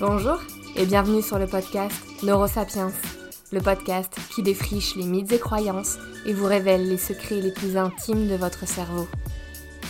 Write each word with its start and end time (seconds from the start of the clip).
Bonjour 0.00 0.40
et 0.76 0.86
bienvenue 0.86 1.20
sur 1.20 1.38
le 1.38 1.46
podcast 1.46 1.94
Neurosapiens, 2.22 2.90
le 3.52 3.60
podcast 3.60 4.16
qui 4.34 4.42
défriche 4.42 4.96
les 4.96 5.04
mythes 5.04 5.30
et 5.32 5.38
croyances 5.38 5.98
et 6.24 6.32
vous 6.32 6.46
révèle 6.46 6.88
les 6.88 6.96
secrets 6.96 7.42
les 7.42 7.52
plus 7.52 7.76
intimes 7.76 8.26
de 8.26 8.34
votre 8.34 8.66
cerveau. 8.66 9.06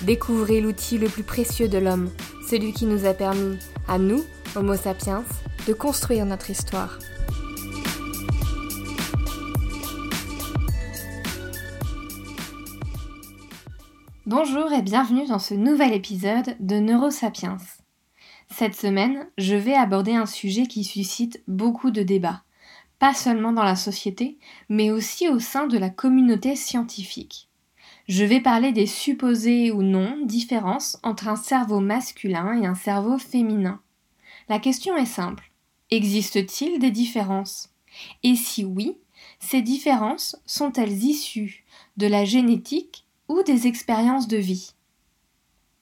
Découvrez 0.02 0.60
l'outil 0.60 0.98
le 0.98 1.08
plus 1.08 1.22
précieux 1.22 1.68
de 1.68 1.78
l'homme, 1.78 2.10
celui 2.44 2.72
qui 2.72 2.86
nous 2.86 3.06
a 3.06 3.14
permis, 3.14 3.56
à 3.86 3.98
nous, 3.98 4.24
Homo 4.56 4.74
sapiens, 4.74 5.22
de 5.68 5.72
construire 5.74 6.26
notre 6.26 6.50
histoire. 6.50 6.98
Bonjour 14.26 14.72
et 14.72 14.82
bienvenue 14.82 15.28
dans 15.28 15.38
ce 15.38 15.54
nouvel 15.54 15.92
épisode 15.92 16.56
de 16.58 16.80
Neurosapiens. 16.80 17.58
Cette 18.60 18.76
semaine, 18.76 19.26
je 19.38 19.54
vais 19.54 19.72
aborder 19.72 20.12
un 20.12 20.26
sujet 20.26 20.66
qui 20.66 20.84
suscite 20.84 21.42
beaucoup 21.48 21.90
de 21.90 22.02
débats, 22.02 22.42
pas 22.98 23.14
seulement 23.14 23.54
dans 23.54 23.64
la 23.64 23.74
société, 23.74 24.36
mais 24.68 24.90
aussi 24.90 25.28
au 25.28 25.38
sein 25.38 25.66
de 25.66 25.78
la 25.78 25.88
communauté 25.88 26.56
scientifique. 26.56 27.48
Je 28.06 28.22
vais 28.22 28.42
parler 28.42 28.72
des 28.72 28.84
supposées 28.84 29.72
ou 29.72 29.82
non 29.82 30.18
différences 30.26 30.98
entre 31.02 31.28
un 31.28 31.36
cerveau 31.36 31.80
masculin 31.80 32.60
et 32.60 32.66
un 32.66 32.74
cerveau 32.74 33.16
féminin. 33.16 33.80
La 34.50 34.58
question 34.58 34.94
est 34.94 35.06
simple. 35.06 35.50
Existe-t-il 35.90 36.78
des 36.78 36.90
différences? 36.90 37.70
Et 38.22 38.36
si 38.36 38.66
oui, 38.66 38.98
ces 39.38 39.62
différences 39.62 40.36
sont-elles 40.44 41.02
issues 41.04 41.64
de 41.96 42.06
la 42.06 42.26
génétique 42.26 43.06
ou 43.26 43.42
des 43.42 43.66
expériences 43.66 44.28
de 44.28 44.36
vie? 44.36 44.74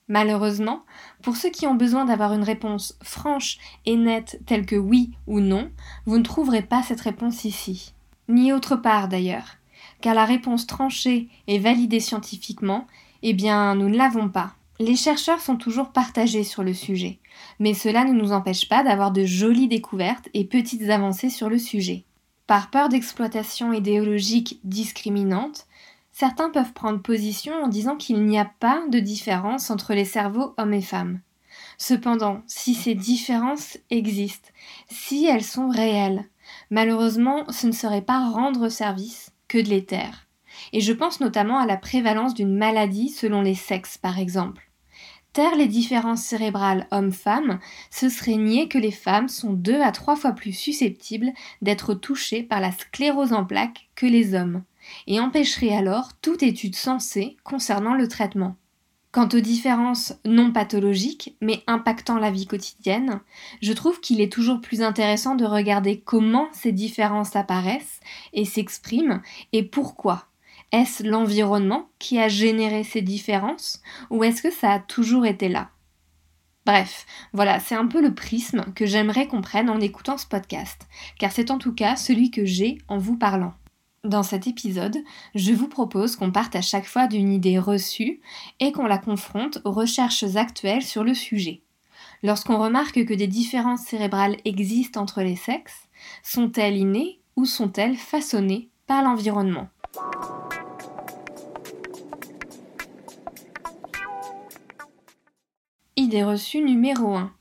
Malheureusement, 0.08 0.84
pour 1.22 1.36
ceux 1.36 1.50
qui 1.50 1.66
ont 1.66 1.74
besoin 1.74 2.06
d'avoir 2.06 2.32
une 2.32 2.42
réponse 2.42 2.98
franche 3.02 3.58
et 3.84 3.96
nette 3.96 4.40
telle 4.46 4.64
que 4.64 4.76
oui 4.76 5.12
ou 5.26 5.40
non, 5.40 5.70
vous 6.06 6.16
ne 6.18 6.22
trouverez 6.22 6.62
pas 6.62 6.82
cette 6.82 7.02
réponse 7.02 7.44
ici. 7.44 7.92
Ni 8.28 8.52
autre 8.52 8.76
part 8.76 9.08
d'ailleurs, 9.08 9.56
car 10.00 10.14
la 10.14 10.24
réponse 10.24 10.66
tranchée 10.66 11.28
et 11.46 11.58
validée 11.58 12.00
scientifiquement, 12.00 12.86
eh 13.22 13.34
bien, 13.34 13.74
nous 13.74 13.88
ne 13.88 13.96
l'avons 13.96 14.28
pas. 14.28 14.54
Les 14.80 14.96
chercheurs 14.96 15.40
sont 15.40 15.56
toujours 15.56 15.90
partagés 15.90 16.44
sur 16.44 16.62
le 16.62 16.72
sujet, 16.72 17.18
mais 17.58 17.74
cela 17.74 18.04
ne 18.04 18.12
nous 18.12 18.32
empêche 18.32 18.68
pas 18.68 18.84
d'avoir 18.84 19.10
de 19.10 19.24
jolies 19.24 19.68
découvertes 19.68 20.28
et 20.34 20.44
petites 20.44 20.88
avancées 20.88 21.30
sur 21.30 21.48
le 21.50 21.58
sujet. 21.58 22.04
Par 22.46 22.70
peur 22.70 22.88
d'exploitation 22.88 23.74
idéologique 23.74 24.60
discriminante, 24.64 25.66
certains 26.18 26.50
peuvent 26.50 26.72
prendre 26.72 27.00
position 27.00 27.54
en 27.62 27.68
disant 27.68 27.94
qu'il 27.94 28.24
n'y 28.24 28.40
a 28.40 28.50
pas 28.58 28.82
de 28.90 28.98
différence 28.98 29.70
entre 29.70 29.94
les 29.94 30.04
cerveaux 30.04 30.52
hommes 30.56 30.74
et 30.74 30.82
femmes. 30.82 31.20
Cependant, 31.76 32.42
si 32.48 32.74
ces 32.74 32.96
différences 32.96 33.78
existent, 33.90 34.48
si 34.90 35.26
elles 35.26 35.44
sont 35.44 35.68
réelles, 35.68 36.24
malheureusement, 36.70 37.44
ce 37.52 37.68
ne 37.68 37.72
serait 37.72 38.02
pas 38.02 38.30
rendre 38.30 38.68
service 38.68 39.30
que 39.46 39.58
de 39.58 39.68
les 39.68 39.84
taire. 39.84 40.26
Et 40.72 40.80
je 40.80 40.92
pense 40.92 41.20
notamment 41.20 41.60
à 41.60 41.66
la 41.66 41.76
prévalence 41.76 42.34
d'une 42.34 42.56
maladie 42.56 43.10
selon 43.10 43.40
les 43.40 43.54
sexes, 43.54 43.96
par 43.96 44.18
exemple. 44.18 44.68
Taire 45.32 45.54
les 45.54 45.68
différences 45.68 46.22
cérébrales 46.22 46.88
hommes-femmes, 46.90 47.60
ce 47.92 48.08
serait 48.08 48.38
nier 48.38 48.66
que 48.66 48.78
les 48.78 48.90
femmes 48.90 49.28
sont 49.28 49.52
deux 49.52 49.80
à 49.80 49.92
trois 49.92 50.16
fois 50.16 50.32
plus 50.32 50.52
susceptibles 50.52 51.30
d'être 51.62 51.94
touchées 51.94 52.42
par 52.42 52.60
la 52.60 52.72
sclérose 52.72 53.32
en 53.32 53.44
plaques 53.44 53.88
que 53.94 54.06
les 54.06 54.34
hommes 54.34 54.64
et 55.06 55.20
empêcherait 55.20 55.74
alors 55.74 56.10
toute 56.20 56.42
étude 56.42 56.76
sensée 56.76 57.36
concernant 57.44 57.94
le 57.94 58.08
traitement. 58.08 58.56
Quant 59.10 59.28
aux 59.32 59.40
différences 59.40 60.12
non 60.26 60.52
pathologiques, 60.52 61.34
mais 61.40 61.62
impactant 61.66 62.18
la 62.18 62.30
vie 62.30 62.46
quotidienne, 62.46 63.20
je 63.62 63.72
trouve 63.72 64.00
qu'il 64.00 64.20
est 64.20 64.32
toujours 64.32 64.60
plus 64.60 64.82
intéressant 64.82 65.34
de 65.34 65.46
regarder 65.46 66.00
comment 66.00 66.48
ces 66.52 66.72
différences 66.72 67.34
apparaissent 67.34 68.00
et 68.34 68.44
s'expriment 68.44 69.22
et 69.52 69.62
pourquoi. 69.62 70.26
Est-ce 70.72 71.02
l'environnement 71.02 71.88
qui 71.98 72.18
a 72.18 72.28
généré 72.28 72.84
ces 72.84 73.00
différences 73.00 73.80
ou 74.10 74.24
est-ce 74.24 74.42
que 74.42 74.50
ça 74.50 74.72
a 74.72 74.78
toujours 74.78 75.24
été 75.24 75.48
là? 75.48 75.70
Bref, 76.66 77.06
voilà, 77.32 77.60
c'est 77.60 77.74
un 77.74 77.86
peu 77.86 78.02
le 78.02 78.14
prisme 78.14 78.66
que 78.74 78.84
j'aimerais 78.84 79.26
qu'on 79.26 79.40
prenne 79.40 79.70
en 79.70 79.80
écoutant 79.80 80.18
ce 80.18 80.26
podcast, 80.26 80.86
car 81.18 81.32
c'est 81.32 81.50
en 81.50 81.56
tout 81.56 81.74
cas 81.74 81.96
celui 81.96 82.30
que 82.30 82.44
j'ai 82.44 82.76
en 82.88 82.98
vous 82.98 83.16
parlant. 83.16 83.54
Dans 84.04 84.22
cet 84.22 84.46
épisode, 84.46 84.96
je 85.34 85.52
vous 85.52 85.66
propose 85.66 86.14
qu'on 86.14 86.30
parte 86.30 86.54
à 86.54 86.60
chaque 86.60 86.86
fois 86.86 87.08
d'une 87.08 87.32
idée 87.32 87.58
reçue 87.58 88.20
et 88.60 88.70
qu'on 88.70 88.86
la 88.86 88.98
confronte 88.98 89.58
aux 89.64 89.72
recherches 89.72 90.36
actuelles 90.36 90.84
sur 90.84 91.02
le 91.02 91.14
sujet. 91.14 91.62
Lorsqu'on 92.22 92.58
remarque 92.58 93.04
que 93.04 93.14
des 93.14 93.26
différences 93.26 93.82
cérébrales 93.82 94.36
existent 94.44 95.00
entre 95.02 95.22
les 95.22 95.34
sexes, 95.34 95.88
sont-elles 96.22 96.76
innées 96.76 97.18
ou 97.34 97.44
sont-elles 97.44 97.96
façonnées 97.96 98.68
par 98.86 99.02
l'environnement? 99.02 99.68
Idée 105.96 106.22
reçue 106.22 106.62
numéro 106.62 107.16
1. 107.16 107.32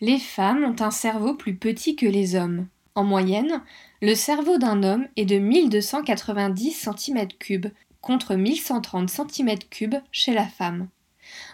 Les 0.00 0.20
femmes 0.20 0.62
ont 0.62 0.80
un 0.80 0.92
cerveau 0.92 1.34
plus 1.34 1.56
petit 1.56 1.96
que 1.96 2.06
les 2.06 2.36
hommes. 2.36 2.68
En 2.94 3.02
moyenne, 3.02 3.60
le 4.04 4.14
cerveau 4.14 4.58
d'un 4.58 4.82
homme 4.82 5.08
est 5.16 5.24
de 5.24 5.38
1290 5.38 6.88
cm3 6.88 7.70
contre 8.02 8.34
1130 8.34 9.08
cm3 9.08 10.02
chez 10.12 10.34
la 10.34 10.44
femme. 10.44 10.88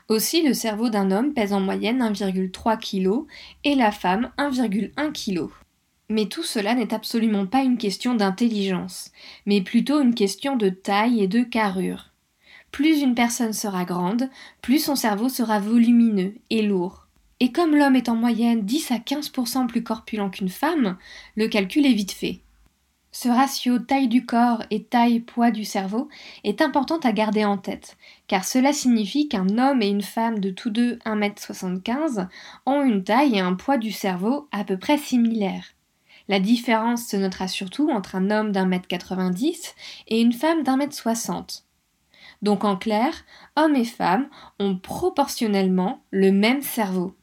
Aussi, 0.09 0.43
le 0.43 0.53
cerveau 0.53 0.89
d'un 0.89 1.13
homme 1.13 1.33
pèse 1.33 1.53
en 1.53 1.61
moyenne 1.61 2.03
1,3 2.03 2.77
kg 2.77 3.25
et 3.63 3.77
la 3.77 3.93
femme 3.93 4.33
1,1 4.37 5.13
kg. 5.13 5.49
Mais 6.09 6.27
tout 6.27 6.43
cela 6.43 6.75
n'est 6.75 6.93
absolument 6.93 7.47
pas 7.47 7.63
une 7.63 7.79
question 7.79 8.17
d'intelligence, 8.17 9.13
mais 9.47 9.61
plutôt 9.61 10.01
une 10.01 10.17
question 10.17 10.57
de 10.57 10.71
taille 10.71 11.23
et 11.23 11.29
de 11.29 11.45
carrure. 11.45 12.11
Plus 12.73 13.01
une 13.01 13.15
personne 13.15 13.53
sera 13.53 13.85
grande, 13.85 14.29
plus 14.61 14.81
son 14.81 14.97
cerveau 14.97 15.29
sera 15.29 15.61
volumineux 15.61 16.35
et 16.51 16.63
lourd. 16.63 17.00
Et 17.41 17.53
comme 17.53 17.75
l'homme 17.75 17.97
est 17.97 18.11
en 18.11 18.17
moyenne 18.17 18.67
10 18.67 18.91
à 18.91 18.99
15% 18.99 19.67
plus 19.67 19.83
corpulent 19.83 20.31
qu'une 20.31 20.51
femme, 20.51 20.99
le 21.37 21.49
calcul 21.49 21.87
est 21.87 21.95
vite 21.95 22.13
fait. 22.13 22.41
Ce 23.13 23.29
ratio 23.29 23.79
taille 23.81 24.07
du 24.07 24.25
corps 24.25 24.63
et 24.71 24.85
taille-poids 24.85 25.51
du 25.51 25.65
cerveau 25.65 26.09
est 26.45 26.63
important 26.63 26.99
à 26.99 27.13
garder 27.13 27.45
en 27.45 27.59
tête, 27.59 27.97
car 28.29 28.45
cela 28.45 28.73
signifie 28.73 29.27
qu'un 29.27 29.59
homme 29.59 29.83
et 29.83 29.89
une 29.89 30.03
femme 30.03 30.39
de 30.39 30.51
tous 30.51 30.71
deux 30.71 30.97
1m75 31.07 32.29
ont 32.67 32.83
une 32.83 33.03
taille 33.03 33.35
et 33.35 33.41
un 33.41 33.55
poids 33.55 33.79
du 33.79 33.91
cerveau 33.91 34.49
à 34.53 34.63
peu 34.63 34.79
près 34.79 34.97
similaires. 34.97 35.73
La 36.29 36.39
différence 36.39 37.07
se 37.07 37.17
notera 37.17 37.49
surtout 37.49 37.91
entre 37.91 38.15
un 38.15 38.31
homme 38.31 38.53
d'un 38.53 38.67
mètre 38.67 38.87
90 38.87 39.75
et 40.07 40.21
une 40.21 40.33
femme 40.33 40.63
d'un 40.63 40.77
mètre 40.77 40.95
60. 40.95 41.65
Donc 42.43 42.65
en 42.65 42.77
clair, 42.77 43.13
hommes 43.57 43.75
et 43.75 43.85
femmes 43.85 44.29
ont 44.61 44.77
proportionnellement 44.77 46.05
le 46.13 46.31
même 46.31 46.63
cerveau. 46.63 47.17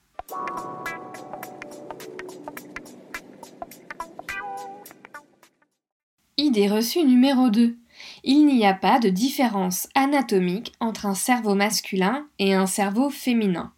Idée 6.38 6.68
reçue 6.68 7.04
numéro 7.04 7.50
2. 7.50 7.78
Il 8.26 8.46
n'y 8.46 8.66
a 8.66 8.74
pas 8.74 9.00
de 9.00 9.10
différence 9.10 9.88
anatomique 9.96 10.74
entre 10.80 11.06
un 11.06 11.14
cerveau 11.14 11.56
masculin 11.56 12.28
et 12.40 12.54
un 12.54 12.66
cerveau 12.66 13.10
féminin. 13.10 13.72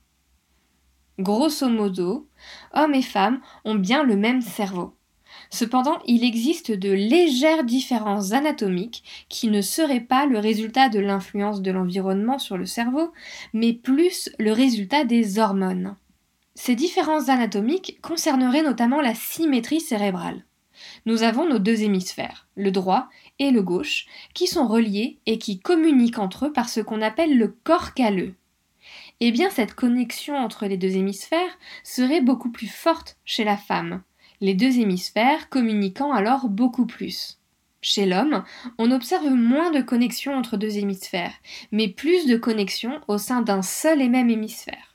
Grosso 1.19 1.69
modo, 1.69 2.27
hommes 2.73 2.95
et 2.95 3.03
femmes 3.03 3.41
ont 3.63 3.75
bien 3.75 4.03
le 4.03 4.15
même 4.15 4.41
cerveau. 4.41 4.95
Cependant, 5.51 5.99
il 6.05 6.23
existe 6.23 6.71
de 6.71 6.91
légères 6.91 7.63
différences 7.63 8.31
anatomiques 8.31 9.03
qui 9.29 9.49
ne 9.49 9.61
seraient 9.61 10.00
pas 10.00 10.25
le 10.25 10.39
résultat 10.39 10.89
de 10.89 11.00
l'influence 11.00 11.62
de 11.62 11.71
l'environnement 11.71 12.39
sur 12.39 12.57
le 12.57 12.65
cerveau, 12.65 13.12
mais 13.53 13.74
plus 13.74 14.29
le 14.39 14.51
résultat 14.51 15.06
des 15.06 15.38
hormones. 15.38 15.95
Ces 16.61 16.75
différences 16.75 17.29
anatomiques 17.29 18.00
concerneraient 18.01 18.63
notamment 18.63 19.00
la 19.00 19.15
symétrie 19.15 19.79
cérébrale. 19.79 20.44
Nous 21.06 21.23
avons 21.23 21.47
nos 21.47 21.57
deux 21.57 21.83
hémisphères, 21.83 22.50
le 22.57 22.69
droit 22.69 23.07
et 23.39 23.51
le 23.51 23.63
gauche, 23.63 24.07
qui 24.33 24.45
sont 24.45 24.67
reliés 24.67 25.19
et 25.25 25.38
qui 25.38 25.61
communiquent 25.61 26.19
entre 26.19 26.47
eux 26.47 26.51
par 26.51 26.67
ce 26.67 26.81
qu'on 26.81 27.01
appelle 27.01 27.38
le 27.38 27.47
corps 27.47 27.94
calleux. 27.94 28.35
Eh 29.21 29.31
bien, 29.31 29.50
cette 29.50 29.73
connexion 29.73 30.35
entre 30.35 30.65
les 30.65 30.75
deux 30.75 30.97
hémisphères 30.97 31.57
serait 31.85 32.19
beaucoup 32.19 32.51
plus 32.51 32.67
forte 32.67 33.15
chez 33.23 33.45
la 33.45 33.55
femme, 33.55 34.03
les 34.41 34.53
deux 34.53 34.79
hémisphères 34.79 35.47
communiquant 35.47 36.12
alors 36.12 36.50
beaucoup 36.50 36.85
plus. 36.85 37.39
Chez 37.79 38.05
l'homme, 38.05 38.44
on 38.77 38.91
observe 38.91 39.29
moins 39.29 39.71
de 39.71 39.79
connexion 39.79 40.35
entre 40.35 40.57
deux 40.57 40.77
hémisphères, 40.77 41.35
mais 41.71 41.88
plus 41.88 42.27
de 42.27 42.35
connexion 42.35 43.00
au 43.07 43.17
sein 43.17 43.41
d'un 43.41 43.62
seul 43.62 44.01
et 44.01 44.09
même 44.09 44.29
hémisphère. 44.29 44.88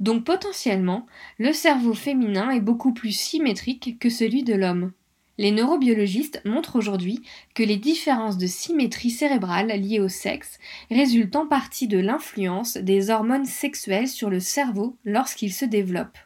Donc 0.00 0.24
potentiellement, 0.24 1.06
le 1.38 1.52
cerveau 1.52 1.94
féminin 1.94 2.50
est 2.50 2.60
beaucoup 2.60 2.92
plus 2.92 3.12
symétrique 3.12 3.98
que 3.98 4.10
celui 4.10 4.42
de 4.42 4.54
l'homme. 4.54 4.92
Les 5.38 5.52
neurobiologistes 5.52 6.40
montrent 6.44 6.76
aujourd'hui 6.76 7.22
que 7.54 7.62
les 7.62 7.76
différences 7.76 8.38
de 8.38 8.46
symétrie 8.46 9.10
cérébrale 9.10 9.68
liées 9.68 10.00
au 10.00 10.08
sexe 10.08 10.58
résultent 10.90 11.36
en 11.36 11.46
partie 11.46 11.88
de 11.88 11.98
l'influence 11.98 12.76
des 12.78 13.10
hormones 13.10 13.44
sexuelles 13.44 14.08
sur 14.08 14.30
le 14.30 14.40
cerveau 14.40 14.96
lorsqu'il 15.04 15.52
se 15.52 15.66
développe. 15.66 16.16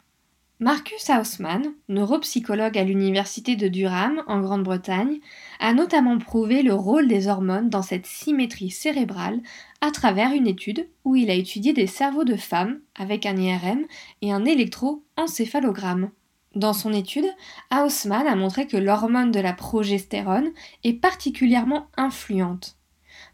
Marcus 0.63 1.09
Haussmann, 1.09 1.73
neuropsychologue 1.89 2.77
à 2.77 2.83
l'université 2.83 3.55
de 3.55 3.67
Durham 3.67 4.21
en 4.27 4.41
Grande-Bretagne, 4.41 5.17
a 5.59 5.73
notamment 5.73 6.19
prouvé 6.19 6.61
le 6.61 6.75
rôle 6.75 7.07
des 7.07 7.27
hormones 7.27 7.71
dans 7.71 7.81
cette 7.81 8.05
symétrie 8.05 8.69
cérébrale 8.69 9.41
à 9.81 9.89
travers 9.89 10.33
une 10.33 10.45
étude 10.45 10.87
où 11.03 11.15
il 11.15 11.31
a 11.31 11.33
étudié 11.33 11.73
des 11.73 11.87
cerveaux 11.87 12.25
de 12.25 12.35
femmes 12.35 12.79
avec 12.93 13.25
un 13.25 13.37
IRM 13.37 13.87
et 14.21 14.31
un 14.31 14.45
électroencéphalogramme. 14.45 16.11
Dans 16.53 16.73
son 16.73 16.93
étude, 16.93 17.25
Haussmann 17.73 18.27
a 18.27 18.35
montré 18.35 18.67
que 18.67 18.77
l'hormone 18.77 19.31
de 19.31 19.39
la 19.39 19.53
progestérone 19.53 20.51
est 20.83 20.93
particulièrement 20.93 21.87
influente. 21.97 22.77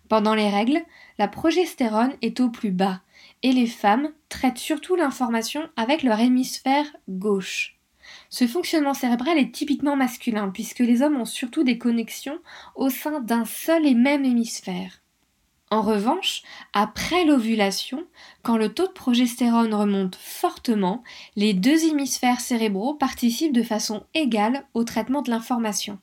Pendant 0.07 0.33
les 0.33 0.49
règles, 0.49 0.79
la 1.19 1.27
progestérone 1.27 2.13
est 2.21 2.39
au 2.39 2.47
plus 2.47 2.71
bas 2.71 3.01
et 3.43 3.51
les 3.51 3.67
femmes 3.67 4.11
traitent 4.29 4.57
surtout 4.57 4.95
l'information 4.95 5.69
avec 5.75 6.03
leur 6.03 6.19
hémisphère 6.19 6.85
gauche. 7.07 7.77
Ce 8.29 8.47
fonctionnement 8.47 8.93
cérébral 8.93 9.37
est 9.37 9.53
typiquement 9.53 9.95
masculin 9.95 10.49
puisque 10.49 10.79
les 10.79 11.01
hommes 11.01 11.19
ont 11.19 11.25
surtout 11.25 11.63
des 11.63 11.77
connexions 11.77 12.39
au 12.75 12.89
sein 12.89 13.19
d'un 13.19 13.45
seul 13.45 13.85
et 13.85 13.95
même 13.95 14.25
hémisphère. 14.25 15.01
En 15.69 15.81
revanche, 15.81 16.43
après 16.71 17.25
l'ovulation, 17.25 18.05
quand 18.41 18.55
le 18.55 18.73
taux 18.73 18.87
de 18.87 18.93
progestérone 18.93 19.73
remonte 19.73 20.15
fortement, 20.15 21.03
les 21.35 21.53
deux 21.53 21.85
hémisphères 21.85 22.39
cérébraux 22.39 22.93
participent 22.93 23.53
de 23.53 23.63
façon 23.63 24.05
égale 24.13 24.65
au 24.73 24.85
traitement 24.85 25.21
de 25.21 25.29
l'information. 25.29 25.99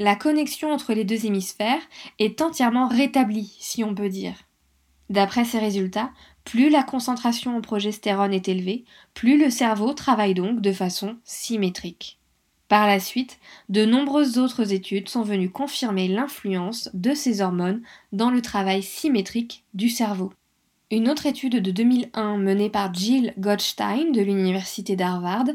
La 0.00 0.16
connexion 0.16 0.72
entre 0.72 0.94
les 0.94 1.04
deux 1.04 1.26
hémisphères 1.26 1.82
est 2.18 2.40
entièrement 2.40 2.88
rétablie, 2.88 3.54
si 3.60 3.84
on 3.84 3.94
peut 3.94 4.08
dire. 4.08 4.34
D'après 5.10 5.44
ces 5.44 5.58
résultats, 5.58 6.10
plus 6.44 6.70
la 6.70 6.82
concentration 6.82 7.56
en 7.56 7.60
progestérone 7.60 8.34
est 8.34 8.48
élevée, 8.48 8.84
plus 9.14 9.38
le 9.38 9.50
cerveau 9.50 9.92
travaille 9.94 10.34
donc 10.34 10.60
de 10.60 10.72
façon 10.72 11.16
symétrique. 11.24 12.18
Par 12.68 12.86
la 12.86 12.98
suite, 12.98 13.38
de 13.68 13.84
nombreuses 13.84 14.38
autres 14.38 14.72
études 14.72 15.08
sont 15.08 15.22
venues 15.22 15.50
confirmer 15.50 16.08
l'influence 16.08 16.90
de 16.94 17.14
ces 17.14 17.40
hormones 17.40 17.82
dans 18.12 18.30
le 18.30 18.40
travail 18.40 18.82
symétrique 18.82 19.64
du 19.74 19.88
cerveau. 19.88 20.32
Une 20.90 21.08
autre 21.08 21.26
étude 21.26 21.60
de 21.60 21.70
2001 21.70 22.36
menée 22.38 22.70
par 22.70 22.92
Jill 22.92 23.34
Gottstein 23.38 24.12
de 24.12 24.20
l'université 24.20 24.96
d'Harvard 24.96 25.46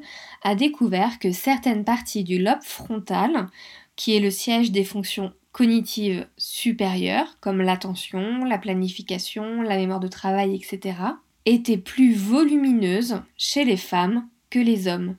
a 0.44 0.56
découvert 0.56 1.20
que 1.20 1.32
certaines 1.32 1.86
parties 1.86 2.24
du 2.24 2.40
lobe 2.40 2.62
frontal, 2.62 3.48
qui 3.96 4.16
est 4.16 4.20
le 4.20 4.32
siège 4.32 4.72
des 4.72 4.84
fonctions 4.84 5.34
cognitives 5.52 6.28
supérieures, 6.38 7.38
comme 7.42 7.62
l'attention, 7.62 8.44
la 8.46 8.58
planification, 8.58 9.62
la 9.62 9.78
mémoire 9.78 10.00
de 10.00 10.08
travail, 10.08 10.56
etc., 10.56 10.98
étaient 11.46 11.78
plus 11.78 12.14
volumineuses 12.14 13.22
chez 13.38 13.66
les 13.66 13.78
femmes 13.78 14.28
que 14.50 14.60
les 14.60 14.88
hommes, 14.88 15.16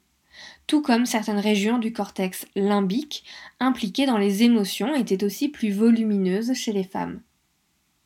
tout 0.71 0.82
comme 0.82 1.05
certaines 1.05 1.41
régions 1.41 1.79
du 1.79 1.93
cortex 1.93 2.47
limbique 2.55 3.25
impliquées 3.59 4.06
dans 4.06 4.19
les 4.19 4.44
émotions 4.44 4.94
étaient 4.94 5.25
aussi 5.25 5.49
plus 5.49 5.73
volumineuses 5.73 6.55
chez 6.55 6.73
les 6.73 6.85
femmes. 6.85 7.23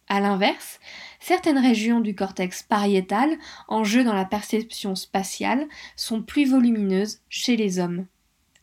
A 0.08 0.20
l'inverse, 0.20 0.80
certaines 1.20 1.58
régions 1.58 2.00
du 2.00 2.14
cortex 2.14 2.62
pariétal, 2.62 3.36
en 3.68 3.84
jeu 3.84 4.02
dans 4.02 4.14
la 4.14 4.24
perception 4.24 4.94
spatiale, 4.94 5.66
sont 5.96 6.22
plus 6.22 6.48
volumineuses 6.48 7.20
chez 7.28 7.56
les 7.56 7.78
hommes. 7.78 8.06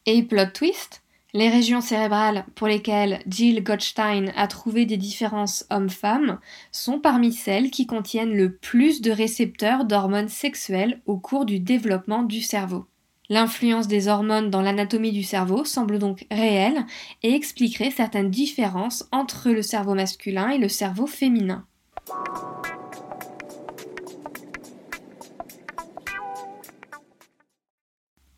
Et 0.07 0.23
plot 0.23 0.51
twist, 0.51 1.03
les 1.33 1.49
régions 1.49 1.81
cérébrales 1.81 2.45
pour 2.55 2.67
lesquelles 2.67 3.21
Jill 3.27 3.63
Gottstein 3.63 4.31
a 4.35 4.47
trouvé 4.47 4.85
des 4.85 4.97
différences 4.97 5.65
hommes-femmes 5.69 6.39
sont 6.71 6.99
parmi 6.99 7.31
celles 7.31 7.71
qui 7.71 7.85
contiennent 7.85 8.35
le 8.35 8.55
plus 8.55 9.01
de 9.01 9.11
récepteurs 9.11 9.85
d'hormones 9.85 10.29
sexuelles 10.29 11.01
au 11.05 11.17
cours 11.17 11.45
du 11.45 11.59
développement 11.59 12.23
du 12.23 12.41
cerveau. 12.41 12.87
L'influence 13.29 13.87
des 13.87 14.09
hormones 14.09 14.49
dans 14.49 14.61
l'anatomie 14.61 15.13
du 15.13 15.23
cerveau 15.23 15.63
semble 15.63 15.99
donc 15.99 16.25
réelle 16.29 16.85
et 17.23 17.33
expliquerait 17.33 17.91
certaines 17.91 18.29
différences 18.29 19.07
entre 19.13 19.51
le 19.51 19.61
cerveau 19.61 19.93
masculin 19.93 20.49
et 20.49 20.57
le 20.57 20.67
cerveau 20.67 21.07
féminin. 21.07 21.65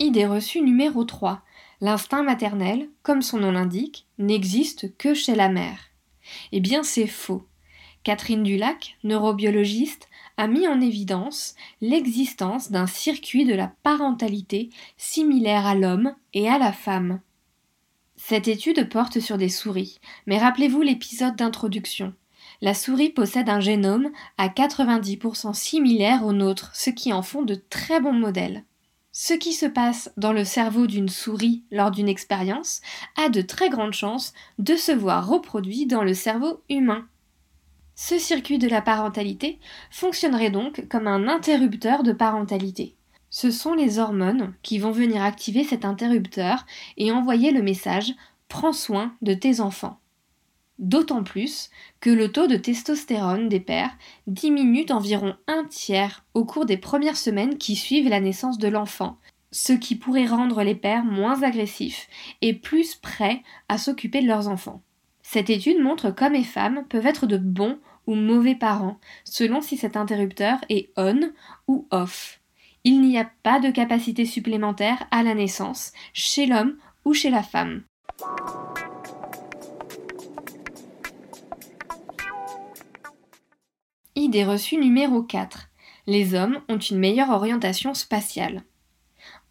Idée 0.03 0.25
reçue 0.25 0.59
numéro 0.59 1.05
3. 1.05 1.41
L'instinct 1.79 2.23
maternel, 2.23 2.89
comme 3.03 3.21
son 3.21 3.38
nom 3.38 3.53
l'indique, 3.53 4.05
n'existe 4.17 4.97
que 4.97 5.13
chez 5.13 5.33
la 5.33 5.47
mère. 5.47 5.91
Eh 6.51 6.59
bien, 6.59 6.83
c'est 6.83 7.07
faux. 7.07 7.47
Catherine 8.03 8.44
Dulac, 8.44 8.97
neurobiologiste, 9.05 10.09
a 10.35 10.47
mis 10.47 10.67
en 10.67 10.81
évidence 10.81 11.55
l'existence 11.79 12.69
d'un 12.69 12.85
circuit 12.85 13.45
de 13.45 13.53
la 13.53 13.71
parentalité 13.81 14.71
similaire 14.97 15.65
à 15.65 15.73
l'homme 15.73 16.13
et 16.33 16.50
à 16.50 16.57
la 16.57 16.73
femme. 16.73 17.21
Cette 18.17 18.50
étude 18.50 18.89
porte 18.89 19.21
sur 19.21 19.38
des 19.38 19.47
souris, 19.47 20.01
mais 20.27 20.38
rappelez-vous 20.38 20.81
l'épisode 20.81 21.38
d'introduction. 21.38 22.13
La 22.59 22.73
souris 22.73 23.09
possède 23.09 23.47
un 23.47 23.61
génome 23.61 24.11
à 24.38 24.50
90% 24.50 25.53
similaire 25.53 26.25
au 26.25 26.33
nôtre, 26.33 26.71
ce 26.73 26.89
qui 26.89 27.13
en 27.13 27.21
font 27.21 27.44
de 27.44 27.55
très 27.55 28.01
bons 28.01 28.11
modèles. 28.11 28.65
Ce 29.15 29.36
qui 29.36 29.54
se 29.54 29.68
passe 29.68 30.12
dans 30.18 30.33
le 30.33 30.44
cerveau 30.44 30.88
d'une 30.88 31.07
souris 31.07 31.63
lors 31.69 31.92
d'une 31.92 32.10
expérience 32.10 32.81
a 33.15 33.30
de 33.30 33.42
très 33.42 33.69
grandes 33.69 33.94
chances 33.94 34.33
de 34.57 34.75
se 34.75 34.92
voir 34.92 35.27
reproduit 35.27 35.86
dans 35.86 36.04
le 36.04 36.15
cerveau 36.15 36.63
humain. 36.68 37.06
Ce 37.94 38.18
circuit 38.18 38.57
de 38.57 38.68
la 38.68 38.81
parentalité 38.81 39.60
fonctionnerait 39.92 40.50
donc 40.50 40.88
comme 40.89 41.06
un 41.06 41.27
interrupteur 41.27 42.01
de 42.01 42.12
parentalité. 42.12 42.95
Ce 43.30 43.51
sont 43.51 43.75
les 43.75 44.00
hormones 44.00 44.56
qui 44.63 44.80
vont 44.80 44.92
venir 44.92 45.21
activer 45.21 45.63
cet 45.63 45.86
interrupteur 45.86 46.65
et 46.98 47.12
envoyer 47.12 47.51
le 47.51 47.62
message 47.62 48.13
Prends 48.48 48.74
soin 48.74 49.15
de 49.21 49.36
tes 49.36 49.60
enfants. 49.60 50.00
D'autant 50.83 51.24
plus 51.24 51.69
que 52.01 52.09
le 52.09 52.30
taux 52.30 52.47
de 52.47 52.57
testostérone 52.57 53.47
des 53.47 53.62
pères 53.62 53.97
diminue 54.27 54.83
d'environ 54.83 55.38
un 55.47 55.63
tiers 55.63 56.25
au 56.33 56.44
cours 56.44 56.65
des 56.65 56.75
premières 56.75 57.15
semaines 57.15 57.57
qui 57.57 57.77
suivent 57.77 58.09
la 58.09 58.19
naissance 58.19 58.57
de 58.57 58.68
l'enfant, 58.68 59.18
ce 59.53 59.71
qui 59.71 59.95
pourrait 59.95 60.25
rendre 60.25 60.62
les 60.62 60.75
pères 60.75 61.06
moins 61.06 61.41
agressifs 61.41 62.09
et 62.41 62.53
plus 62.53 62.95
prêts 62.95 63.44
à 63.69 63.77
s'occuper 63.77 64.21
de 64.21 64.27
leurs 64.27 64.50
enfants. 64.50 64.81
Cette 65.21 65.50
étude 65.50 65.80
montre 65.80 66.12
qu'hommes 66.12 66.35
et 66.35 66.44
femmes 66.44 66.83
peuvent 66.89 67.07
être 67.07 67.27
de 67.27 67.38
bons 67.38 67.79
ou 68.05 68.15
mauvais 68.15 68.55
parents, 68.55 69.00
selon 69.24 69.62
si 69.62 69.77
cet 69.77 69.96
interrupteur 69.96 70.57
est 70.67 70.91
on 70.98 71.31
ou 71.69 71.88
off. 71.91 72.41
Il 72.84 73.00
n'y 73.00 73.17
a 73.17 73.31
pas 73.43 73.62
de 73.62 73.72
capacité 73.72 74.25
supplémentaire 74.25 75.07
à 75.12 75.24
la 75.24 75.34
naissance, 75.34 75.93
chez 76.12 76.46
l'homme 76.46 76.75
ou 77.05 77.13
chez 77.13 77.29
la 77.29 77.41
femme. 77.41 77.84
Idée 84.33 84.77
numéro 84.79 85.21
4. 85.21 85.69
Les 86.07 86.33
hommes 86.33 86.59
ont 86.67 86.79
une 86.79 86.97
meilleure 86.97 87.29
orientation 87.29 87.93
spatiale. 87.93 88.63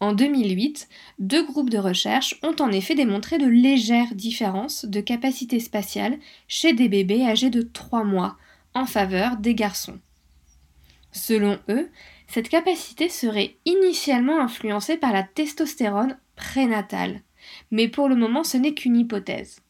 En 0.01 0.11
2008, 0.11 0.89
deux 1.19 1.45
groupes 1.45 1.69
de 1.69 1.77
recherche 1.77 2.37
ont 2.43 2.55
en 2.59 2.69
effet 2.69 2.93
démontré 2.93 3.37
de 3.37 3.47
légères 3.47 4.13
différences 4.13 4.83
de 4.83 4.99
capacité 4.99 5.61
spatiale 5.61 6.19
chez 6.49 6.73
des 6.73 6.89
bébés 6.89 7.25
âgés 7.25 7.49
de 7.49 7.61
3 7.61 8.03
mois 8.03 8.35
en 8.73 8.85
faveur 8.85 9.37
des 9.37 9.55
garçons. 9.55 9.99
Selon 11.13 11.59
eux, 11.69 11.89
cette 12.27 12.49
capacité 12.49 13.07
serait 13.07 13.55
initialement 13.63 14.41
influencée 14.41 14.97
par 14.97 15.13
la 15.13 15.23
testostérone 15.23 16.17
prénatale, 16.35 17.21
mais 17.71 17.87
pour 17.87 18.09
le 18.09 18.17
moment 18.17 18.43
ce 18.43 18.57
n'est 18.57 18.73
qu'une 18.73 18.97
hypothèse 18.97 19.63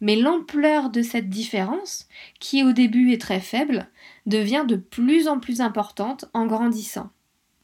mais 0.00 0.16
l'ampleur 0.16 0.90
de 0.90 1.02
cette 1.02 1.28
différence, 1.28 2.08
qui 2.38 2.64
au 2.64 2.72
début 2.72 3.12
est 3.12 3.20
très 3.20 3.40
faible, 3.40 3.88
devient 4.26 4.64
de 4.66 4.76
plus 4.76 5.28
en 5.28 5.38
plus 5.38 5.60
importante 5.60 6.26
en 6.34 6.46
grandissant. 6.46 7.10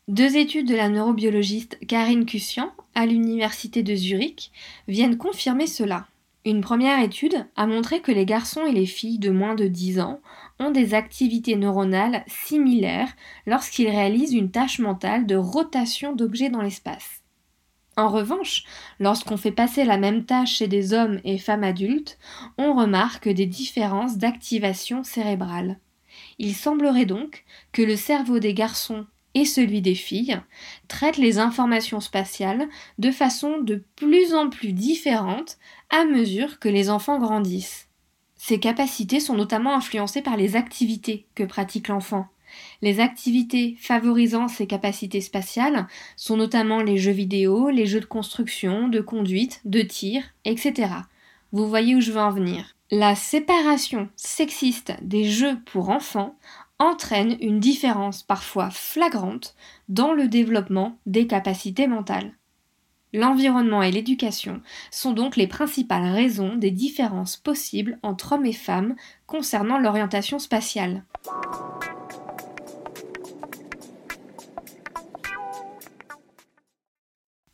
Deux 0.09 0.37
études 0.37 0.69
de 0.69 0.77
la 0.77 0.89
neurobiologiste 0.89 1.79
Karine 1.87 2.27
Cussian 2.27 2.71
à 2.95 3.07
l'université 3.07 3.83
de 3.83 3.95
Zurich 3.95 4.53
viennent 4.87 5.17
confirmer 5.17 5.67
cela. 5.67 6.07
Une 6.45 6.61
première 6.61 7.03
étude 7.03 7.45
a 7.57 7.67
montré 7.67 8.01
que 8.01 8.13
les 8.13 8.25
garçons 8.25 8.65
et 8.67 8.73
les 8.73 8.87
filles 8.87 9.19
de 9.19 9.31
moins 9.31 9.57
de 9.57 9.67
10 9.67 9.99
ans 9.99 10.21
ont 10.61 10.71
des 10.71 10.95
activités 10.95 11.57
neuronales 11.57 12.25
similaires 12.29 13.13
lorsqu'ils 13.47 13.89
réalisent 13.89 14.33
une 14.33 14.53
tâche 14.53 14.79
mentale 14.79 15.27
de 15.27 15.35
rotation 15.35 16.15
d'objets 16.15 16.51
dans 16.51 16.63
l'espace. 16.63 17.25
En 17.97 18.09
revanche, 18.09 18.63
lorsqu'on 19.01 19.37
fait 19.37 19.51
passer 19.51 19.85
la 19.85 19.99
même 19.99 20.25
tâche 20.25 20.59
chez 20.59 20.69
des 20.69 20.93
hommes 20.93 21.19
et 21.25 21.39
femmes 21.39 21.65
adultes, 21.65 22.17
on 22.59 22.75
remarque 22.75 23.29
des 23.29 23.47
différences 23.47 24.17
d'activation 24.17 25.03
cérébrale. 25.03 25.81
Il 26.39 26.55
semblerait 26.55 27.07
donc 27.07 27.45
que 27.73 27.83
le 27.83 27.97
cerveau 27.97 28.39
des 28.39 28.55
garçons 28.55 29.07
et 29.35 29.45
celui 29.45 29.83
des 29.83 29.95
filles 29.95 30.41
traitent 30.89 31.19
les 31.19 31.39
informations 31.39 32.01
spatiales 32.01 32.69
de 32.99 33.11
façon 33.11 33.61
de 33.61 33.85
plus 33.95 34.35
en 34.35 34.49
plus 34.49 34.73
différente 34.73 35.59
à 35.91 36.05
mesure 36.05 36.59
que 36.59 36.71
les 36.71 36.89
enfants 36.89 37.19
grandissent. 37.19 37.89
Ces 38.37 38.61
capacités 38.61 39.21
sont 39.21 39.35
notamment 39.35 39.75
influencées 39.75 40.23
par 40.23 40.37
les 40.37 40.57
activités 40.57 41.27
que 41.35 41.45
pratique 41.45 41.89
l'enfant, 41.89 42.29
Les 42.83 43.01
activités 43.01 43.77
favorisant 43.81 44.49
ces 44.49 44.67
capacités 44.67 45.21
spatiales 45.21 45.87
sont 46.17 46.37
notamment 46.37 46.81
les 46.81 46.97
jeux 46.97 47.13
vidéo, 47.13 47.71
les 47.71 47.87
jeux 47.87 48.01
de 48.01 48.07
construction, 48.07 48.89
de 48.89 49.01
conduite, 49.01 49.61
de 49.65 49.83
tir, 49.83 50.23
etc. 50.45 50.89
Vous 51.53 51.69
voyez 51.69 51.97
où 51.97 52.01
je 52.01 52.13
veux 52.13 52.21
en 52.21 52.31
venir. 52.31 52.76
La 52.93 53.17
séparation 53.17 54.09
sexiste 54.15 54.93
des 55.03 55.29
jeux 55.29 55.59
pour 55.73 55.89
enfants 55.89 56.39
entraîne 56.79 57.37
une 57.41 57.59
différence 57.59 58.23
parfois 58.23 58.71
flagrante 58.71 59.57
dans 59.89 60.13
le 60.13 60.29
développement 60.29 60.97
des 61.05 61.27
capacités 61.27 61.89
mentales. 61.89 62.33
L'environnement 63.13 63.83
et 63.83 63.91
l'éducation 63.91 64.63
sont 64.93 65.11
donc 65.11 65.35
les 65.35 65.49
principales 65.49 66.13
raisons 66.13 66.55
des 66.55 66.71
différences 66.71 67.37
possibles 67.37 67.99
entre 68.05 68.35
hommes 68.35 68.47
et 68.47 68.53
femmes 68.53 68.95
concernant 69.27 69.81
l'orientation 69.81 70.39
spatiale. 70.39 71.03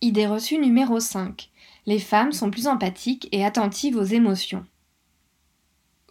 Idée 0.03 0.27
reçue 0.27 0.59
numéro 0.59 1.01
5. 1.01 1.51
Les 1.87 2.01
femmes 2.01 2.33
sont 2.33 2.51
plus 2.51 2.67
empathiques 2.67 3.31
et 3.33 3.47
attentives 3.47 3.97
aux 3.97 4.03
émotions. 4.03 4.67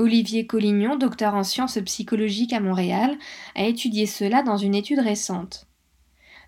Olivier 0.02 0.48
Collignon, 0.48 0.96
docteur 0.96 1.36
en 1.36 1.44
sciences 1.44 1.78
psychologiques 1.86 2.54
à 2.54 2.60
Montréal, 2.60 3.20
a 3.54 3.66
étudié 3.66 4.08
cela 4.08 4.42
dans 4.42 4.58
une 4.58 4.74
étude 4.74 4.98
récente. 4.98 5.68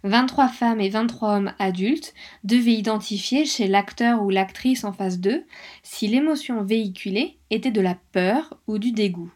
23 0.04 0.48
femmes 0.48 0.82
et 0.82 0.90
23 0.90 1.36
hommes 1.36 1.54
adultes 1.60 2.16
devaient 2.44 2.74
identifier 2.74 3.46
chez 3.46 3.68
l'acteur 3.68 4.24
ou 4.24 4.32
l'actrice 4.32 4.84
en 4.84 4.92
face 4.92 5.20
d'eux 5.20 5.46
si 5.84 6.08
l'émotion 6.08 6.64
véhiculée 6.64 7.38
était 7.52 7.70
de 7.70 7.80
la 7.80 7.96
peur 8.12 8.58
ou 8.66 8.80
du 8.80 8.92
dégoût. 8.92 9.32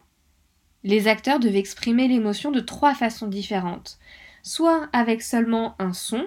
Les 0.82 1.06
acteurs 1.06 1.38
devaient 1.38 1.60
exprimer 1.60 2.08
l'émotion 2.08 2.50
de 2.50 2.60
trois 2.60 2.94
façons 2.94 3.28
différentes, 3.28 4.00
soit 4.42 4.88
avec 4.92 5.22
seulement 5.22 5.76
un 5.78 5.92
son, 5.92 6.26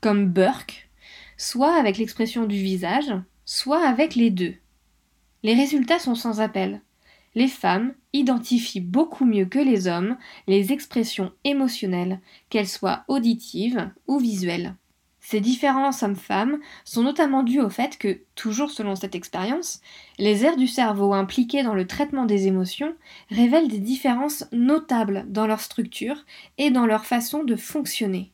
comme 0.00 0.28
Burke, 0.28 0.88
soit 1.36 1.74
avec 1.74 1.98
l'expression 1.98 2.44
du 2.44 2.58
visage, 2.58 3.12
soit 3.44 3.84
avec 3.84 4.14
les 4.14 4.30
deux. 4.30 4.54
Les 5.42 5.54
résultats 5.54 5.98
sont 5.98 6.14
sans 6.14 6.40
appel 6.40 6.80
les 7.34 7.48
femmes 7.48 7.94
identifient 8.12 8.80
beaucoup 8.80 9.24
mieux 9.24 9.46
que 9.46 9.58
les 9.58 9.86
hommes 9.86 10.16
les 10.46 10.72
expressions 10.72 11.32
émotionnelles, 11.44 12.20
qu'elles 12.50 12.68
soient 12.68 13.04
auditives 13.08 13.90
ou 14.06 14.18
visuelles. 14.18 14.74
Ces 15.26 15.40
différences 15.40 16.02
hommes-femmes 16.02 16.58
sont 16.84 17.02
notamment 17.02 17.42
dues 17.42 17.62
au 17.62 17.70
fait 17.70 17.96
que, 17.96 18.20
toujours 18.34 18.70
selon 18.70 18.94
cette 18.94 19.14
expérience, 19.14 19.80
les 20.18 20.44
aires 20.44 20.58
du 20.58 20.66
cerveau 20.66 21.14
impliquées 21.14 21.62
dans 21.62 21.74
le 21.74 21.86
traitement 21.86 22.26
des 22.26 22.46
émotions 22.46 22.94
révèlent 23.30 23.68
des 23.68 23.78
différences 23.78 24.44
notables 24.52 25.24
dans 25.28 25.46
leur 25.46 25.60
structure 25.60 26.26
et 26.58 26.70
dans 26.70 26.84
leur 26.84 27.06
façon 27.06 27.42
de 27.42 27.56
fonctionner. 27.56 28.32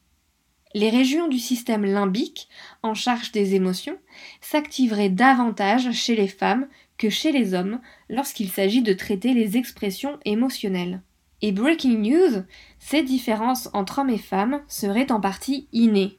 Les 0.74 0.90
régions 0.90 1.28
du 1.28 1.38
système 1.38 1.84
limbique, 1.84 2.48
en 2.82 2.94
charge 2.94 3.30
des 3.30 3.54
émotions, 3.54 3.96
s'activeraient 4.40 5.10
davantage 5.10 5.92
chez 5.92 6.16
les 6.16 6.28
femmes 6.28 6.66
que 7.00 7.08
chez 7.08 7.32
les 7.32 7.54
hommes 7.54 7.80
lorsqu'il 8.10 8.50
s'agit 8.50 8.82
de 8.82 8.92
traiter 8.92 9.32
les 9.32 9.56
expressions 9.56 10.18
émotionnelles. 10.26 11.00
Et 11.40 11.50
breaking 11.50 12.02
news, 12.02 12.42
ces 12.78 13.02
différences 13.02 13.70
entre 13.72 14.00
hommes 14.00 14.10
et 14.10 14.18
femmes 14.18 14.60
seraient 14.68 15.10
en 15.10 15.18
partie 15.18 15.66
innées. 15.72 16.18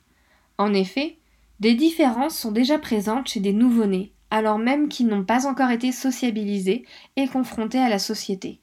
En 0.58 0.74
effet, 0.74 1.20
des 1.60 1.76
différences 1.76 2.36
sont 2.36 2.52
déjà 2.52 2.80
présentes 2.80 3.28
chez 3.28 3.40
des 3.40 3.54
nouveau-nés, 3.54 4.12
alors 4.32 4.58
même 4.58 4.90
qu'ils 4.90 5.06
n'ont 5.06 5.24
pas 5.24 5.46
encore 5.46 5.70
été 5.70 5.92
sociabilisés 5.92 6.84
et 7.16 7.28
confrontés 7.28 7.78
à 7.78 7.88
la 7.88 8.00
société. 8.00 8.60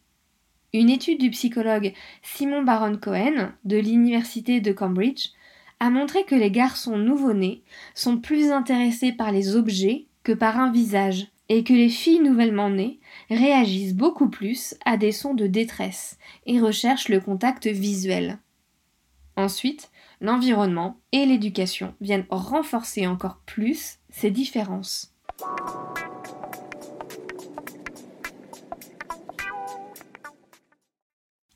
Une 0.75 0.91
étude 0.91 1.21
du 1.21 1.31
psychologue 1.31 1.93
Simon 2.23 2.65
Baron 2.65 2.97
Cohen 2.97 3.53
de 3.65 3.77
l'Université 3.77 4.61
de 4.61 4.73
Cambridge 4.73 5.29
a 5.79 5.89
montré 5.89 6.25
que 6.25 6.35
les 6.35 6.51
garçons 6.51 6.99
nouveau-nés 6.99 7.63
sont 7.95 8.19
plus 8.19 8.51
intéressés 8.51 9.13
par 9.13 9.31
les 9.31 9.55
objets 9.55 10.07
que 10.25 10.33
par 10.33 10.59
un 10.59 10.73
visage, 10.73 11.29
et 11.49 11.65
que 11.65 11.73
les 11.73 11.89
filles 11.89 12.21
nouvellement 12.21 12.71
nées 12.71 13.01
réagissent 13.31 13.95
beaucoup 13.95 14.29
plus 14.29 14.75
à 14.85 14.97
des 14.97 15.13
sons 15.13 15.35
de 15.35 15.47
détresse 15.47 16.19
et 16.47 16.61
recherchent 16.61 17.09
le 17.09 17.21
contact 17.21 17.67
visuel. 17.67 18.39
Ensuite, 19.37 19.91
l'environnement 20.21 20.99
et 21.13 21.25
l'éducation 21.25 21.95
viennent 22.01 22.27
renforcer 22.29 23.07
encore 23.07 23.39
plus 23.47 23.99
ces 24.11 24.31
différences. 24.31 25.15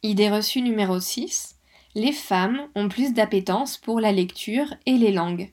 Idée 0.05 0.31
reçue 0.31 0.63
numéro 0.63 0.99
6. 0.99 1.57
Les 1.95 2.13
femmes 2.13 2.69
ont 2.75 2.89
plus 2.89 3.13
d'appétence 3.13 3.77
pour 3.77 4.01
la 4.01 4.13
lecture 4.13 4.75
et 4.87 4.97
les 4.97 5.13
langues. 5.13 5.53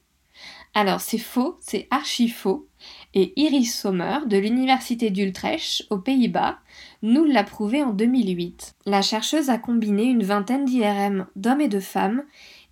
Alors 0.74 1.02
c'est 1.02 1.18
faux, 1.18 1.58
c'est 1.62 1.88
archi 1.92 2.30
faux, 2.30 2.69
et 3.14 3.34
Iris 3.40 3.74
Sommer 3.74 4.20
de 4.28 4.38
l'Université 4.38 5.10
d'Utrecht 5.10 5.86
aux 5.90 5.98
Pays-Bas 5.98 6.60
nous 7.02 7.26
l'a 7.26 7.44
prouvé 7.44 7.82
en 7.82 7.92
2008. 7.92 8.76
La 8.86 9.02
chercheuse 9.02 9.50
a 9.50 9.58
combiné 9.58 10.04
une 10.04 10.24
vingtaine 10.24 10.66
d'IRM 10.66 11.28
d'hommes 11.36 11.62
et 11.62 11.68
de 11.68 11.80
femmes 11.80 12.24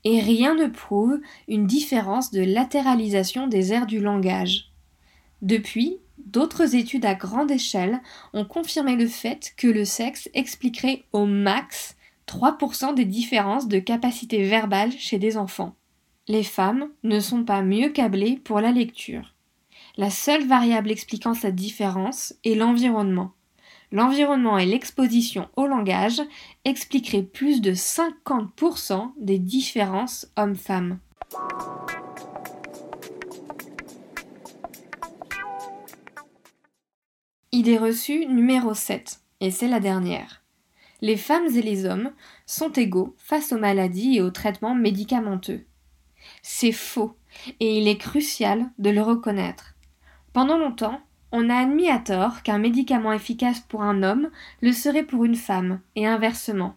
et 0.03 0.19
rien 0.19 0.55
ne 0.55 0.67
prouve 0.67 1.19
une 1.47 1.65
différence 1.65 2.31
de 2.31 2.41
latéralisation 2.41 3.47
des 3.47 3.73
aires 3.73 3.87
du 3.87 3.99
langage. 3.99 4.71
Depuis, 5.41 5.97
d'autres 6.17 6.75
études 6.75 7.05
à 7.05 7.15
grande 7.15 7.51
échelle 7.51 8.01
ont 8.33 8.45
confirmé 8.45 8.95
le 8.95 9.07
fait 9.07 9.53
que 9.57 9.67
le 9.67 9.85
sexe 9.85 10.29
expliquerait 10.33 11.03
au 11.13 11.25
max 11.25 11.95
3% 12.27 12.93
des 12.93 13.05
différences 13.05 13.67
de 13.67 13.79
capacité 13.79 14.43
verbale 14.43 14.91
chez 14.91 15.17
des 15.17 15.37
enfants. 15.37 15.75
Les 16.27 16.43
femmes 16.43 16.89
ne 17.03 17.19
sont 17.19 17.43
pas 17.43 17.61
mieux 17.61 17.89
câblées 17.89 18.39
pour 18.43 18.59
la 18.59 18.71
lecture. 18.71 19.33
La 19.99 20.11
seule 20.11 20.45
variable 20.45 20.91
expliquant 20.91 21.33
cette 21.33 21.55
différence 21.55 22.35
est 22.43 22.53
l'environnement. 22.53 23.31
L'environnement 23.91 24.59
et 24.59 24.67
l'exposition 24.67 25.49
au 25.55 25.65
langage 25.65 26.21
expliqueraient 26.65 27.23
plus 27.23 27.61
de 27.61 27.71
50% 27.73 29.13
des 29.19 29.39
différences 29.39 30.31
hommes-femmes. 30.37 30.99
Idée 37.51 37.79
reçue 37.79 38.27
numéro 38.27 38.75
7, 38.75 39.21
et 39.39 39.49
c'est 39.49 39.67
la 39.67 39.79
dernière. 39.79 40.43
Les 41.01 41.17
femmes 41.17 41.47
et 41.47 41.61
les 41.63 41.85
hommes 41.85 42.11
sont 42.45 42.71
égaux 42.71 43.15
face 43.17 43.51
aux 43.51 43.57
maladies 43.57 44.17
et 44.17 44.21
aux 44.21 44.29
traitements 44.29 44.75
médicamenteux. 44.75 45.65
C'est 46.43 46.71
faux, 46.71 47.17
et 47.59 47.79
il 47.79 47.87
est 47.87 47.97
crucial 47.97 48.69
de 48.77 48.91
le 48.91 49.01
reconnaître. 49.01 49.73
Pendant 50.37 50.59
longtemps, 50.59 51.01
on 51.31 51.49
a 51.49 51.55
admis 51.55 51.89
à 51.89 51.97
tort 51.97 52.43
qu'un 52.43 52.59
médicament 52.59 53.11
efficace 53.11 53.59
pour 53.59 53.81
un 53.81 54.03
homme 54.03 54.29
le 54.61 54.71
serait 54.71 55.01
pour 55.01 55.25
une 55.25 55.35
femme, 55.35 55.79
et 55.95 56.05
inversement. 56.05 56.75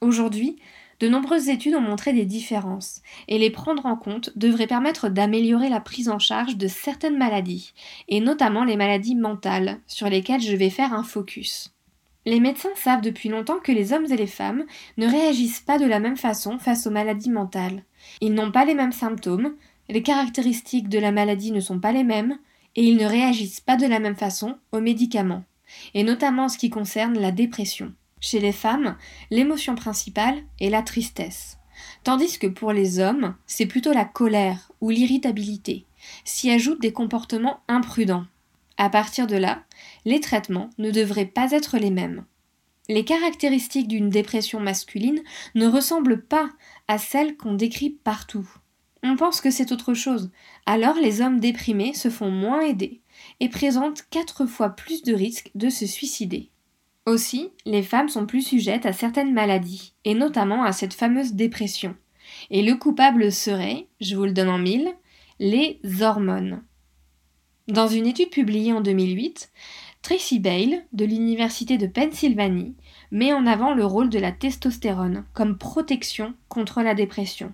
Aujourd'hui, 0.00 0.60
de 1.00 1.08
nombreuses 1.08 1.48
études 1.48 1.74
ont 1.74 1.80
montré 1.80 2.12
des 2.12 2.26
différences, 2.26 3.02
et 3.26 3.40
les 3.40 3.50
prendre 3.50 3.86
en 3.86 3.96
compte 3.96 4.30
devrait 4.36 4.68
permettre 4.68 5.08
d'améliorer 5.08 5.68
la 5.68 5.80
prise 5.80 6.08
en 6.08 6.20
charge 6.20 6.56
de 6.56 6.68
certaines 6.68 7.18
maladies, 7.18 7.72
et 8.06 8.20
notamment 8.20 8.62
les 8.62 8.76
maladies 8.76 9.16
mentales, 9.16 9.80
sur 9.88 10.08
lesquelles 10.08 10.40
je 10.40 10.54
vais 10.54 10.70
faire 10.70 10.92
un 10.94 11.02
focus. 11.02 11.74
Les 12.24 12.38
médecins 12.38 12.68
savent 12.76 13.02
depuis 13.02 13.30
longtemps 13.30 13.58
que 13.58 13.72
les 13.72 13.92
hommes 13.94 14.06
et 14.12 14.16
les 14.16 14.28
femmes 14.28 14.64
ne 14.96 15.08
réagissent 15.08 15.58
pas 15.58 15.80
de 15.80 15.86
la 15.86 15.98
même 15.98 16.16
façon 16.16 16.60
face 16.60 16.86
aux 16.86 16.92
maladies 16.92 17.30
mentales. 17.30 17.82
Ils 18.20 18.32
n'ont 18.32 18.52
pas 18.52 18.64
les 18.64 18.74
mêmes 18.74 18.92
symptômes, 18.92 19.56
les 19.88 20.04
caractéristiques 20.04 20.88
de 20.88 21.00
la 21.00 21.10
maladie 21.10 21.50
ne 21.50 21.58
sont 21.58 21.80
pas 21.80 21.90
les 21.90 22.04
mêmes, 22.04 22.38
et 22.76 22.84
ils 22.84 22.96
ne 22.96 23.06
réagissent 23.06 23.60
pas 23.60 23.76
de 23.76 23.86
la 23.86 23.98
même 23.98 24.16
façon 24.16 24.56
aux 24.72 24.80
médicaments, 24.80 25.44
et 25.94 26.04
notamment 26.04 26.44
en 26.44 26.48
ce 26.48 26.58
qui 26.58 26.70
concerne 26.70 27.18
la 27.18 27.32
dépression. 27.32 27.92
Chez 28.20 28.38
les 28.38 28.52
femmes, 28.52 28.96
l'émotion 29.30 29.74
principale 29.74 30.42
est 30.60 30.70
la 30.70 30.82
tristesse, 30.82 31.58
tandis 32.04 32.38
que 32.38 32.46
pour 32.46 32.72
les 32.72 32.98
hommes, 32.98 33.34
c'est 33.46 33.66
plutôt 33.66 33.92
la 33.92 34.04
colère 34.04 34.70
ou 34.80 34.90
l'irritabilité, 34.90 35.84
s'y 36.24 36.50
ajoutent 36.50 36.80
des 36.80 36.92
comportements 36.92 37.60
imprudents. 37.68 38.26
À 38.78 38.90
partir 38.90 39.26
de 39.26 39.36
là, 39.36 39.62
les 40.04 40.20
traitements 40.20 40.70
ne 40.78 40.90
devraient 40.90 41.26
pas 41.26 41.50
être 41.52 41.78
les 41.78 41.90
mêmes. 41.90 42.24
Les 42.88 43.04
caractéristiques 43.04 43.88
d'une 43.88 44.10
dépression 44.10 44.60
masculine 44.60 45.22
ne 45.54 45.66
ressemblent 45.66 46.22
pas 46.22 46.50
à 46.88 46.98
celles 46.98 47.36
qu'on 47.36 47.54
décrit 47.54 47.90
partout 47.90 48.48
on 49.02 49.16
pense 49.16 49.40
que 49.40 49.50
c'est 49.50 49.72
autre 49.72 49.94
chose. 49.94 50.30
Alors 50.66 50.96
les 50.96 51.20
hommes 51.20 51.40
déprimés 51.40 51.94
se 51.94 52.10
font 52.10 52.30
moins 52.30 52.60
aider 52.60 53.00
et 53.40 53.48
présentent 53.48 54.04
quatre 54.10 54.46
fois 54.46 54.70
plus 54.70 55.02
de 55.02 55.14
risques 55.14 55.50
de 55.54 55.68
se 55.68 55.86
suicider. 55.86 56.50
Aussi, 57.06 57.50
les 57.64 57.84
femmes 57.84 58.08
sont 58.08 58.26
plus 58.26 58.42
sujettes 58.42 58.84
à 58.84 58.92
certaines 58.92 59.32
maladies, 59.32 59.94
et 60.04 60.14
notamment 60.14 60.64
à 60.64 60.72
cette 60.72 60.94
fameuse 60.94 61.34
dépression. 61.34 61.94
Et 62.50 62.62
le 62.62 62.74
coupable 62.74 63.30
serait, 63.30 63.86
je 64.00 64.16
vous 64.16 64.24
le 64.24 64.32
donne 64.32 64.48
en 64.48 64.58
mille, 64.58 64.92
les 65.38 65.80
hormones. 66.00 66.64
Dans 67.68 67.86
une 67.86 68.06
étude 68.06 68.30
publiée 68.30 68.72
en 68.72 68.80
2008, 68.80 69.52
Tracy 70.02 70.40
Bale, 70.40 70.84
de 70.92 71.04
l'Université 71.04 71.78
de 71.78 71.86
Pennsylvanie, 71.86 72.74
met 73.12 73.32
en 73.32 73.46
avant 73.46 73.74
le 73.74 73.84
rôle 73.84 74.08
de 74.08 74.18
la 74.18 74.32
testostérone 74.32 75.24
comme 75.32 75.58
protection 75.58 76.34
contre 76.48 76.82
la 76.82 76.94
dépression. 76.94 77.52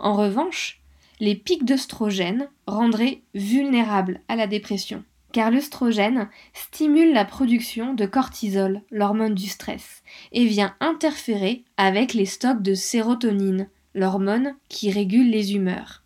En 0.00 0.14
revanche, 0.14 0.80
les 1.20 1.34
pics 1.34 1.66
d'œstrogène 1.66 2.48
rendraient 2.66 3.20
vulnérables 3.34 4.20
à 4.28 4.36
la 4.36 4.46
dépression, 4.46 5.04
car 5.32 5.50
l'œstrogène 5.50 6.30
stimule 6.54 7.12
la 7.12 7.26
production 7.26 7.92
de 7.92 8.06
cortisol, 8.06 8.80
l'hormone 8.90 9.34
du 9.34 9.46
stress, 9.46 10.02
et 10.32 10.46
vient 10.46 10.74
interférer 10.80 11.64
avec 11.76 12.14
les 12.14 12.24
stocks 12.24 12.62
de 12.62 12.74
sérotonine, 12.74 13.68
l'hormone 13.94 14.54
qui 14.70 14.90
régule 14.90 15.28
les 15.28 15.54
humeurs. 15.54 16.02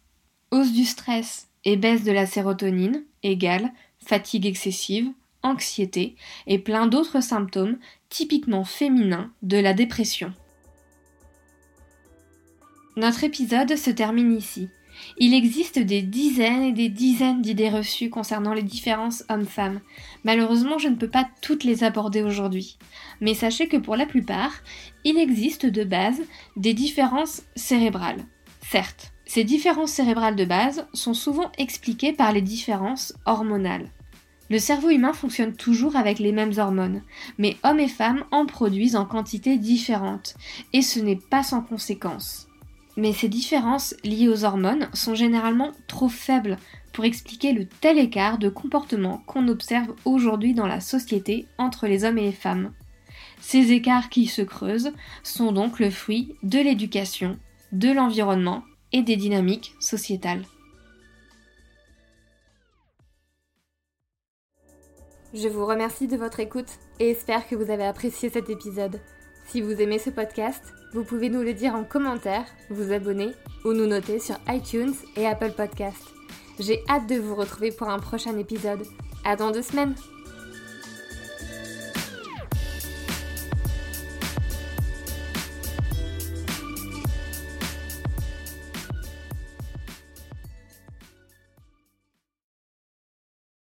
Hausse 0.50 0.72
du 0.72 0.84
stress 0.84 1.48
et 1.64 1.76
baisse 1.76 2.02
de 2.02 2.12
la 2.12 2.26
sérotonine 2.26 3.04
égale 3.22 3.72
fatigue 4.04 4.44
excessive, 4.44 5.08
anxiété 5.44 6.16
et 6.48 6.58
plein 6.58 6.88
d'autres 6.88 7.20
symptômes 7.20 7.78
typiquement 8.08 8.64
féminins 8.64 9.30
de 9.42 9.58
la 9.58 9.72
dépression. 9.72 10.34
Notre 12.96 13.24
épisode 13.24 13.74
se 13.74 13.90
termine 13.90 14.36
ici. 14.36 14.68
Il 15.18 15.34
existe 15.34 15.80
des 15.80 16.02
dizaines 16.02 16.62
et 16.62 16.72
des 16.72 16.88
dizaines 16.88 17.42
d'idées 17.42 17.68
reçues 17.68 18.08
concernant 18.08 18.54
les 18.54 18.62
différences 18.62 19.24
hommes-femmes. 19.28 19.80
Malheureusement, 20.22 20.78
je 20.78 20.86
ne 20.86 20.94
peux 20.94 21.10
pas 21.10 21.28
toutes 21.42 21.64
les 21.64 21.82
aborder 21.82 22.22
aujourd'hui. 22.22 22.78
Mais 23.20 23.34
sachez 23.34 23.66
que 23.66 23.76
pour 23.76 23.96
la 23.96 24.06
plupart, 24.06 24.52
il 25.02 25.18
existe 25.18 25.66
de 25.66 25.82
base 25.82 26.20
des 26.56 26.72
différences 26.72 27.42
cérébrales. 27.56 28.24
Certes, 28.70 29.12
ces 29.26 29.42
différences 29.42 29.90
cérébrales 29.90 30.36
de 30.36 30.44
base 30.44 30.86
sont 30.92 31.14
souvent 31.14 31.50
expliquées 31.58 32.12
par 32.12 32.30
les 32.30 32.42
différences 32.42 33.12
hormonales. 33.26 33.90
Le 34.50 34.58
cerveau 34.60 34.90
humain 34.90 35.14
fonctionne 35.14 35.56
toujours 35.56 35.96
avec 35.96 36.20
les 36.20 36.30
mêmes 36.30 36.52
hormones, 36.58 37.02
mais 37.38 37.56
hommes 37.64 37.80
et 37.80 37.88
femmes 37.88 38.24
en 38.30 38.46
produisent 38.46 38.94
en 38.94 39.06
quantité 39.06 39.56
différente, 39.56 40.34
et 40.72 40.82
ce 40.82 41.00
n'est 41.00 41.18
pas 41.30 41.42
sans 41.42 41.62
conséquence. 41.62 42.46
Mais 42.96 43.12
ces 43.12 43.28
différences 43.28 43.94
liées 44.04 44.28
aux 44.28 44.44
hormones 44.44 44.88
sont 44.92 45.14
généralement 45.14 45.72
trop 45.88 46.08
faibles 46.08 46.58
pour 46.92 47.04
expliquer 47.04 47.52
le 47.52 47.66
tel 47.66 47.98
écart 47.98 48.38
de 48.38 48.48
comportement 48.48 49.22
qu'on 49.26 49.48
observe 49.48 49.94
aujourd'hui 50.04 50.54
dans 50.54 50.66
la 50.66 50.80
société 50.80 51.46
entre 51.58 51.86
les 51.86 52.04
hommes 52.04 52.18
et 52.18 52.22
les 52.22 52.32
femmes. 52.32 52.72
Ces 53.40 53.72
écarts 53.72 54.08
qui 54.08 54.26
se 54.26 54.42
creusent 54.42 54.92
sont 55.22 55.52
donc 55.52 55.80
le 55.80 55.90
fruit 55.90 56.34
de 56.42 56.60
l'éducation, 56.60 57.36
de 57.72 57.90
l'environnement 57.90 58.62
et 58.92 59.02
des 59.02 59.16
dynamiques 59.16 59.74
sociétales. 59.80 60.44
Je 65.34 65.48
vous 65.48 65.66
remercie 65.66 66.06
de 66.06 66.16
votre 66.16 66.38
écoute 66.38 66.78
et 67.00 67.10
espère 67.10 67.48
que 67.48 67.56
vous 67.56 67.72
avez 67.72 67.84
apprécié 67.84 68.30
cet 68.30 68.50
épisode. 68.50 69.00
Si 69.54 69.60
vous 69.60 69.80
aimez 69.80 70.00
ce 70.00 70.10
podcast, 70.10 70.74
vous 70.94 71.04
pouvez 71.04 71.28
nous 71.28 71.42
le 71.42 71.54
dire 71.54 71.76
en 71.76 71.84
commentaire, 71.84 72.44
vous 72.70 72.90
abonner 72.90 73.30
ou 73.64 73.72
nous 73.72 73.86
noter 73.86 74.18
sur 74.18 74.34
iTunes 74.48 74.94
et 75.14 75.28
Apple 75.28 75.52
Podcast. 75.52 76.08
J'ai 76.58 76.82
hâte 76.88 77.08
de 77.08 77.20
vous 77.20 77.36
retrouver 77.36 77.70
pour 77.70 77.88
un 77.88 78.00
prochain 78.00 78.36
épisode. 78.36 78.82
À 79.24 79.36
dans 79.36 79.52
deux 79.52 79.62
semaines! 79.62 79.94